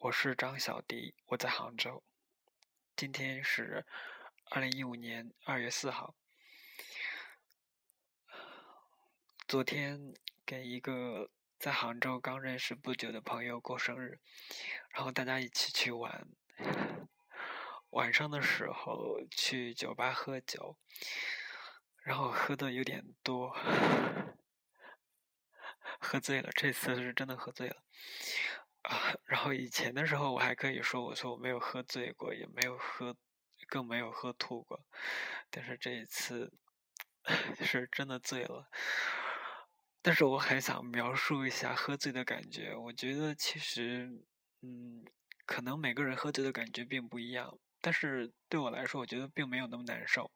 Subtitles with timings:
[0.00, 2.02] 我是张小迪，我在杭州。
[2.96, 3.84] 今天是
[4.50, 6.14] 二零一五年二月四号。
[9.46, 10.14] 昨天
[10.46, 11.28] 给一个
[11.58, 14.18] 在杭州刚认识不久的朋友过生日，
[14.88, 16.26] 然后大家一起去玩。
[17.90, 20.78] 晚上的时候去酒吧喝酒，
[22.02, 23.54] 然后喝的有点多，
[26.00, 26.48] 喝醉了。
[26.52, 27.82] 这次是真的喝醉了。
[28.84, 28.88] 啊，
[29.24, 33.14] 然后以前的时候我还可以说，我说我没有喝醉过，也没有喝，
[33.68, 34.80] 更没有喝吐过，
[35.50, 36.50] 但是这一次
[37.64, 38.68] 是真的醉了。
[40.02, 44.08] 但是我很想描述一下喝醉的感觉，我觉得其实，
[44.62, 45.04] 嗯，
[45.46, 50.30] 可能每个人喝醉的感觉并不一样，但是对我来说，我觉得并没有那么难受。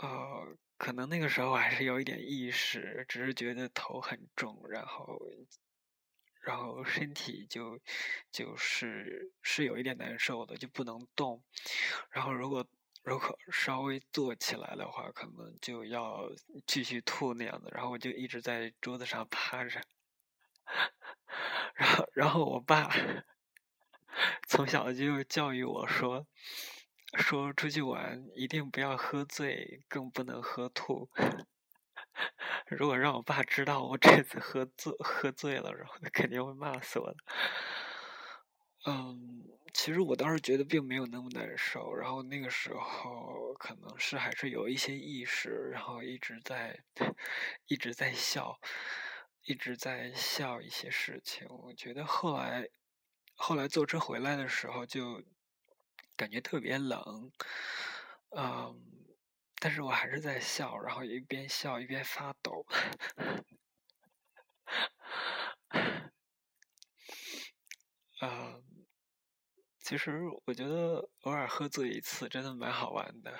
[0.00, 0.56] 呃。
[0.82, 5.16] 可能那个时候还是有一点意识，只是觉得头很重，然后，
[6.40, 7.78] 然后身体就
[8.32, 11.40] 就是是有一点难受的，就不能动。
[12.10, 12.66] 然后如果
[13.04, 16.28] 如果稍微坐起来的话，可能就要
[16.66, 17.70] 继续吐那样子。
[17.72, 19.80] 然后我就一直在桌子上趴着。
[21.76, 22.90] 然后然后我爸
[24.48, 26.26] 从小就教育我说。
[27.14, 31.10] 说出去玩一定不要喝醉，更不能喝吐。
[32.66, 37.16] 如果让我爸知道我这次喝醉喝醉了，然后他肯定会骂死我的。
[38.86, 46.82] 嗯，其实我当时觉得并没有那么难受，然后那个时候可能是还是有一些意识，然后一直在
[47.66, 48.58] 一直在笑，
[49.44, 51.46] 一直在笑一些事情。
[51.48, 52.68] 我觉得后来
[53.34, 55.22] 后来坐车回来的时候就。
[56.22, 57.32] 感觉特别冷，
[58.36, 58.80] 嗯，
[59.56, 62.64] 但是我还是在笑，然后一边笑一边发抖。
[68.20, 68.62] 嗯，
[69.80, 73.36] 其实我觉得偶尔喝醉一次真的蛮好玩的，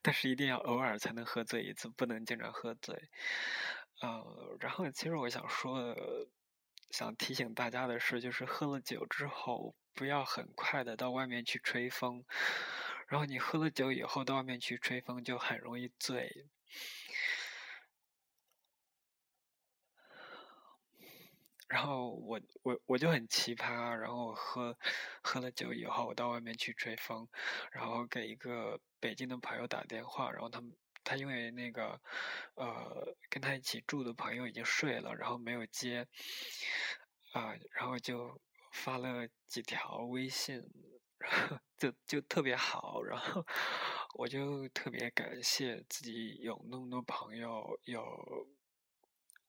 [0.00, 2.94] 但是一定要偶尔才能喝醉一次，不能经常喝醉。
[4.00, 5.92] 嗯，然后其实我想说。
[6.92, 12.22] 想提醒大家的是，就是喝了酒之后，不要很快的到外面去吹风。
[13.08, 16.46] 然后你喝了酒以后到外面去吹风，就很容易醉。
[21.66, 24.76] 然后我我我就很奇葩，然后我喝
[25.22, 27.26] 喝了酒以后，我到外面去吹风，
[27.70, 30.70] 然后给一个北京的朋友打电话，然后他们。
[31.04, 32.00] 他因为那个，
[32.54, 36.06] 呃，跟他一起住的朋友已经睡了，然后没有接，
[37.32, 38.40] 啊，然后就
[38.72, 40.62] 发了几条微信，
[41.76, 43.44] 就就特别好，然后
[44.14, 48.48] 我就特别感谢自己有那么多朋友，有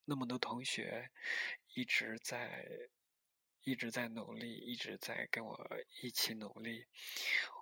[0.05, 1.09] 那么多同学
[1.75, 2.67] 一直在
[3.63, 5.69] 一直在努力，一直在跟我
[6.01, 6.85] 一起努力，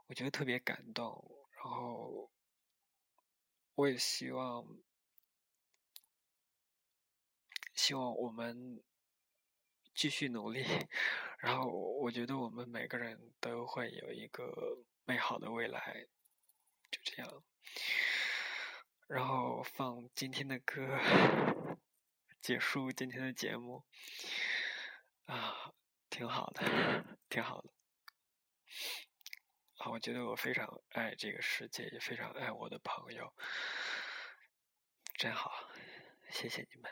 [0.07, 2.31] 我觉得特别感动，然后。
[3.75, 4.65] 我也希望，
[7.73, 8.83] 希望我们
[9.93, 10.63] 继续努力。
[11.39, 16.07] 然后，我觉得我们每个人都会有一个美好的未来。
[16.91, 17.43] 就这样，
[19.07, 20.99] 然后放今天的歌，
[22.41, 23.85] 结束今天的节目。
[25.25, 25.73] 啊，
[26.09, 27.69] 挺好的，挺好的。
[29.81, 33.33] 啊，我觉得我非常爱这个世界，也非常爱我的朋友，
[35.15, 35.51] 真好，
[36.29, 36.91] 谢谢你们。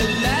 [0.00, 0.39] the last.